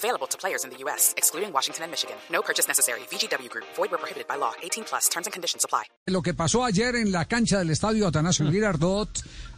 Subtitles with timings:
[0.00, 2.16] Available to players in the U.S., excluding Washington and Michigan.
[2.30, 3.00] No purchase necessary.
[3.12, 3.66] VGW Group.
[3.76, 4.54] Void where prohibited by law.
[4.62, 5.10] 18 plus.
[5.10, 5.84] Terms and conditions apply.
[6.06, 9.10] Lo que pasó ayer en la cancha del estadio Atanasio Girardot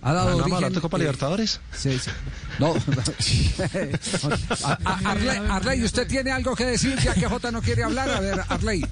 [0.03, 0.73] ha dado ¿No origen...
[0.73, 1.61] de Copa eh, Libertadores?
[1.73, 2.11] Sí, sí.
[2.59, 2.75] No.
[5.55, 8.11] Arley, ¿usted tiene algo que decir ya que Jota no quiere hablar?
[8.11, 8.85] A ver, Arley.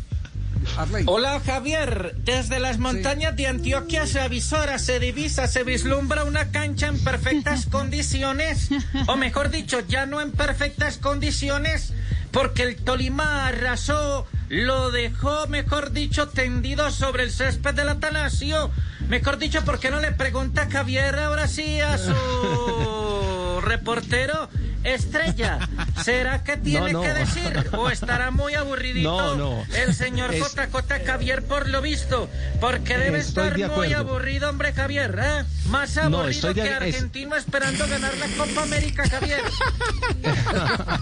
[0.76, 1.04] Arley.
[1.06, 6.86] Hola Javier, desde las montañas de Antioquia se avisora, se divisa, se vislumbra una cancha
[6.88, 8.70] en perfectas condiciones,
[9.06, 11.92] o mejor dicho, ya no en perfectas condiciones,
[12.30, 18.70] porque el Tolima arrasó, lo dejó, mejor dicho, tendido sobre el césped del Atanasio.
[19.08, 24.48] Mejor dicho, ¿por qué no le pregunta a Javier ahora sí a su reportero?
[24.84, 25.58] Estrella,
[26.02, 27.02] ¿será que tiene No, no.
[27.02, 27.70] que decir?
[27.76, 29.64] ¿O estará muy aburridito No, no.
[29.74, 32.28] el señor Es- JJ Javier por lo visto?
[32.60, 35.44] Porque debe Estoy estar de muy aburrido, hombre Javier, ¿eh?
[35.66, 39.42] Más No, aburrido estoy de- que es- argentino esperando ganar la Copa América, Javier.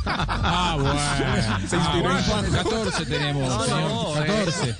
[0.06, 1.68] Ah, bueno.
[1.68, 3.80] Se inspiró 14 tenemos, No, señor.
[3.82, 4.76] no, 14.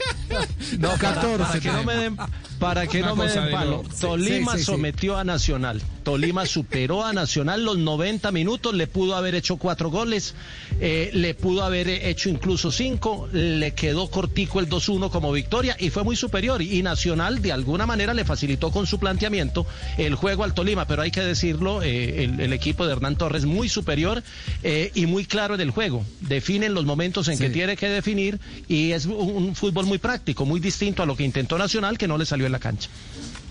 [0.79, 2.17] No, para, 14 para que no me den,
[2.59, 3.85] para que no me den palo.
[4.01, 4.65] Tolima sí, sí.
[4.65, 5.83] sometió a Nacional.
[6.03, 10.35] Tolima superó a Nacional los 90 minutos, le pudo haber hecho cuatro goles,
[10.81, 15.91] eh, le pudo haber hecho incluso cinco, le quedó cortico el 2-1 como victoria y
[15.91, 16.63] fue muy superior.
[16.63, 21.03] Y Nacional de alguna manera le facilitó con su planteamiento el juego al Tolima, pero
[21.03, 24.23] hay que decirlo, eh, el, el equipo de Hernán Torres muy superior
[24.63, 26.05] eh, y muy claro en el juego.
[26.21, 30.47] Definen los momentos en que tiene que definir y es un, un fútbol muy práctico,
[30.47, 32.89] muy distinto a lo que intentó Nacional, que no le salió en la cancha.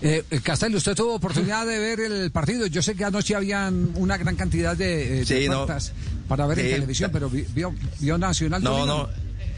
[0.00, 2.66] Eh, eh, Castelio, usted tuvo oportunidad de ver el partido.
[2.66, 5.66] Yo sé que anoche habían una gran cantidad de, eh, de no.
[6.28, 6.72] para ver en Sí.
[6.72, 8.62] televisión, pero vi- vio, vio Nacional.
[8.62, 9.08] No, no.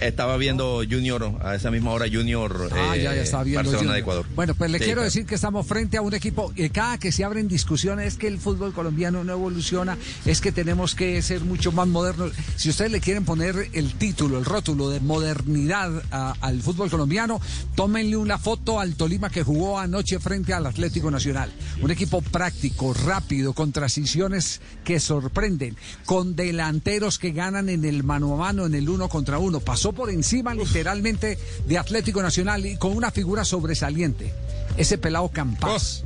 [0.00, 3.59] Estaba viendo Junior, a esa misma hora Junior Ah, eh, ya, ya está viendo.
[3.59, 3.94] Barcelona Junior.
[3.94, 4.27] de Ecuador.
[4.34, 5.05] Bueno, pues le Sí, quiero claro.
[5.05, 8.27] decir que estamos frente a un equipo, eh, cada que se abren discusiones es que
[8.27, 12.33] el fútbol colombiano no evoluciona, es que tenemos que ser mucho más modernos.
[12.56, 17.41] Si ustedes le quieren poner el título, el rótulo de modernidad a- al fútbol colombiano,
[17.75, 21.53] tómenle una foto al Tolima que jugó anoche frente al Atlético Nacional.
[21.83, 28.34] Un equipo práctico, rápido, con transiciones que sorprenden, con delanteros que ganan en el mano
[28.34, 29.60] a mano, en el uno contra uno.
[29.60, 34.33] Pasó por encima literalmente de Atlético Nacional y con una figura sobresaliente.
[34.77, 36.05] Ese pelado Campas.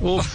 [0.00, 0.26] Uf,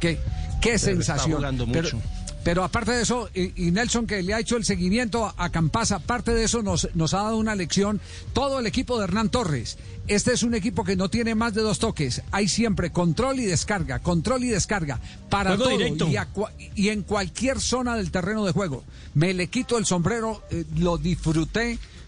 [0.00, 0.18] Qué,
[0.60, 1.42] qué sensación.
[1.72, 2.00] Pero, mucho.
[2.44, 5.92] pero aparte de eso, y, y Nelson que le ha hecho el seguimiento a Campas,
[5.92, 8.00] aparte de eso nos, nos ha dado una lección
[8.34, 9.78] todo el equipo de Hernán Torres.
[10.06, 12.22] Este es un equipo que no tiene más de dos toques.
[12.30, 16.28] Hay siempre control y descarga, control y descarga para todo y, a
[16.76, 18.84] y en cualquier zona del terreno de juego.
[19.14, 21.78] Me le quito el sombrero, eh, lo disfruté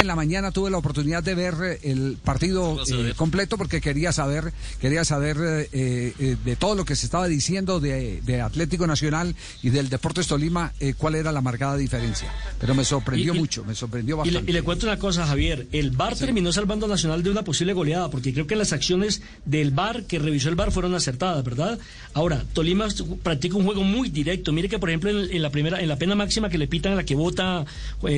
[0.00, 4.12] En la mañana tuve la oportunidad de ver eh, el partido eh, completo porque quería
[4.12, 5.36] saber, quería saber
[5.72, 9.90] eh, eh, de todo lo que se estaba diciendo de, de Atlético Nacional y del
[9.90, 12.32] Deportes Tolima, cuál era la marcada diferencia.
[12.58, 14.50] Pero me sorprendió Y- y- mucho, me sorprendió Y le, bastante.
[14.50, 15.66] y le cuento una cosa, Javier.
[15.72, 19.20] El VAR terminó salvando a Nacional de una posible goleada, porque creo que las acciones
[19.44, 21.78] del VAR que revisó el VAR fueron acertadas, ¿verdad?
[22.14, 22.88] Ahora, Tolima
[23.22, 24.50] practica un juego muy directo.
[24.52, 26.92] Mire que, por ejemplo, en, en la primera, en la pena máxima que le pitan
[26.94, 27.66] a la que vota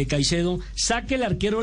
[0.09, 1.60] Caicedo, saque el arquero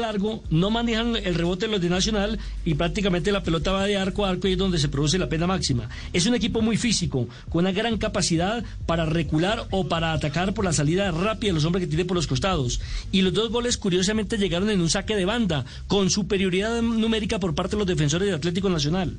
[0.50, 4.30] no manejan el rebote los de Nacional y prácticamente la pelota va de arco a
[4.30, 5.90] arco y es donde se produce la pena máxima.
[6.14, 10.66] Es un equipo muy físico, con una gran capacidad para recular o para atacar por
[10.66, 12.80] la salida rápida de los hombres que tiene por los costados.
[13.12, 17.56] Y los dos goles, curiosamente, llegaron en un saque de banda, con superioridad numérica por
[17.56, 19.18] parte de los defensores de Atlético Nacional.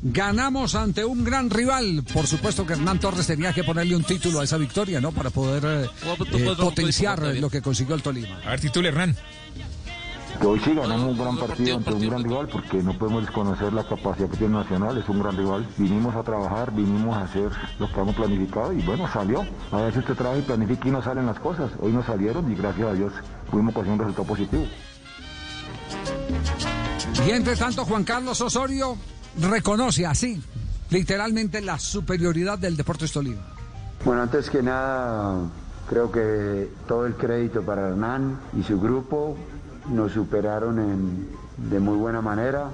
[0.00, 2.04] Ganamos ante un gran rival.
[2.12, 5.10] Por supuesto que Hernán Torres tenía que ponerle un título a esa victoria, ¿no?
[5.10, 8.38] Para poder eh, eh, potenciar lo que consiguió el Tolima.
[8.44, 9.16] A ver, titule Hernán.
[10.40, 13.72] Que hoy sí ganamos un gran partido ante un gran rival porque no podemos desconocer
[13.72, 15.66] la capacidad que tiene Nacional, es un gran rival.
[15.76, 17.50] Vinimos a trabajar, vinimos a hacer
[17.80, 19.44] lo que hemos planificado y bueno, salió.
[19.72, 21.72] A veces usted trabaja y planifica y no salen las cosas.
[21.80, 23.12] Hoy nos salieron y gracias a Dios
[23.50, 24.64] pudimos conseguir un resultado positivo.
[27.26, 28.96] Y entre tanto, Juan Carlos Osorio
[29.40, 30.42] reconoce así,
[30.90, 33.42] literalmente, la superioridad del Deportes Tolima.
[34.04, 35.36] Bueno, antes que nada,
[35.88, 39.36] creo que todo el crédito para Hernán y su grupo
[39.88, 41.26] nos superaron
[41.56, 42.70] de muy buena manera.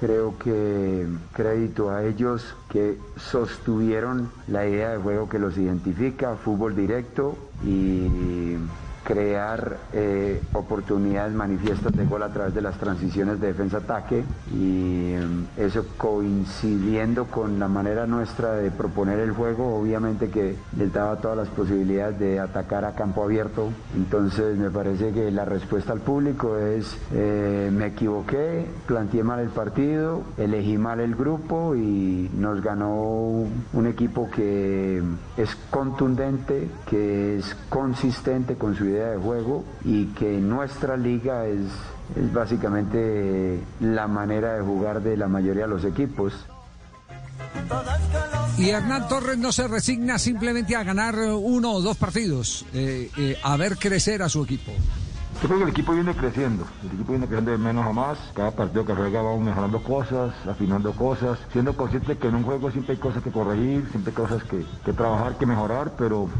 [0.00, 6.74] Creo que crédito a ellos que sostuvieron la idea de juego que los identifica, fútbol
[6.74, 8.56] directo y
[9.04, 15.46] crear eh, oportunidades manifiestas de gol a través de las transiciones de defensa-ataque y em,
[15.56, 21.36] eso coincidiendo con la manera nuestra de proponer el juego, obviamente que les daba todas
[21.36, 23.68] las posibilidades de atacar a campo abierto.
[23.94, 29.50] Entonces me parece que la respuesta al público es eh, me equivoqué, planteé mal el
[29.50, 35.02] partido, elegí mal el grupo y nos ganó un equipo que
[35.36, 41.66] es contundente, que es consistente con su idea de juego y que nuestra liga es,
[42.16, 46.32] es básicamente la manera de jugar de la mayoría de los equipos.
[48.56, 53.36] Y Hernán Torres no se resigna simplemente a ganar uno o dos partidos, eh, eh,
[53.42, 54.72] a ver crecer a su equipo.
[55.44, 58.18] Yo creo que el equipo viene creciendo, el equipo viene creciendo de menos a más,
[58.32, 62.70] cada partido que juega vamos mejorando cosas, afinando cosas, siendo consciente que en un juego
[62.70, 66.30] siempre hay cosas que corregir, siempre hay cosas que, que trabajar, que mejorar, pero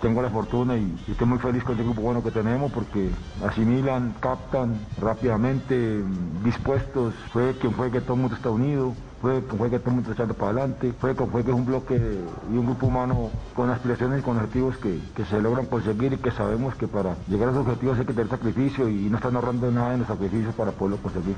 [0.00, 3.10] tengo la fortuna y, estoy muy feliz con el grupo bueno que tenemos porque
[3.44, 6.04] asimilan, captan rápidamente,
[6.44, 9.90] dispuestos, fue que fue que todo el mundo está unido, fue que fue que está
[10.12, 13.70] echando para adelante, fue que fue que es un bloque y un grupo humano con
[13.70, 17.48] aspiraciones y con objetivos que, que se logran conseguir y que sabemos que para llegar
[17.48, 20.52] a esos objetivos hay que tener sacrificio y no están ahorrando nada en los sacrificios
[20.56, 21.36] para poderlo conseguir.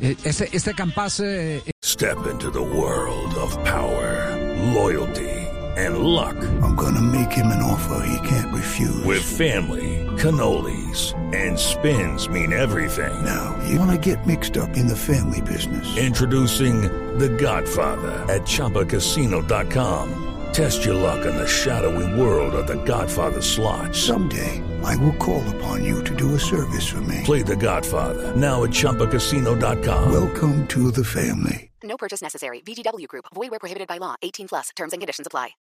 [0.00, 4.34] Eh, Este, este Campas eh, Step into the world of power,
[4.72, 5.39] loyalty,
[5.86, 6.36] and luck.
[6.62, 9.04] I'm gonna make him an offer he can't refuse.
[9.04, 13.24] With family, cannolis, and spins mean everything.
[13.24, 15.96] Now, you wanna get mixed up in the family business.
[15.96, 16.82] Introducing
[17.18, 20.26] The Godfather at ChumbaCasino.com.
[20.52, 23.94] Test your luck in the shadowy world of The Godfather slot.
[23.94, 27.22] Someday, I will call upon you to do a service for me.
[27.24, 30.12] Play The Godfather now at ChumbaCasino.com.
[30.12, 31.70] Welcome to the family.
[31.82, 32.60] No purchase necessary.
[32.60, 33.24] VGW Group.
[33.34, 34.14] Void where prohibited by law.
[34.22, 34.70] 18 plus.
[34.76, 35.48] Terms and conditions apply.